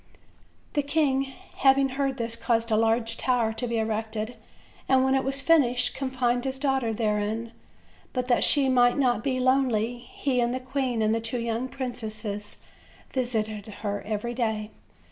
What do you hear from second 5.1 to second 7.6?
it was finished confined his daughter therein;